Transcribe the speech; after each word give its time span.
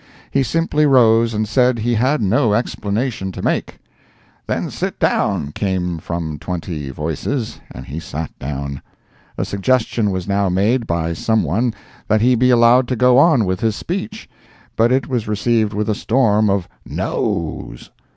He 0.31 0.41
simply 0.41 0.87
rose 0.87 1.31
and 1.31 1.47
said 1.47 1.77
he 1.77 1.93
had 1.93 2.23
no 2.23 2.55
explanation 2.55 3.31
to 3.33 3.43
make. 3.43 3.77
["Then 4.47 4.71
sit 4.71 4.97
down!" 4.97 5.51
came 5.51 5.99
from 5.99 6.39
twenty 6.39 6.89
voices, 6.89 7.59
and 7.69 7.85
he 7.85 7.99
sat 7.99 8.31
down.] 8.39 8.81
A 9.37 9.45
suggestion 9.45 10.09
was 10.09 10.27
now 10.27 10.49
made 10.49 10.87
by 10.87 11.13
someone 11.13 11.75
that 12.07 12.21
he 12.21 12.33
be 12.33 12.49
allowed 12.49 12.87
to 12.87 12.95
go 12.95 13.19
on 13.19 13.45
with 13.45 13.59
his 13.59 13.75
speech, 13.75 14.27
but 14.75 14.91
it 14.91 15.07
was 15.07 15.27
received 15.27 15.71
with 15.71 15.87
a 15.87 15.93
storm 15.93 16.49
of 16.49 16.67
"Noes!" 16.83 17.91